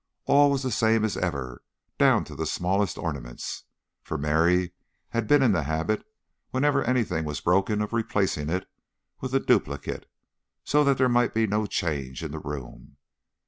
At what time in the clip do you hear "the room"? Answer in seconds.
12.31-12.97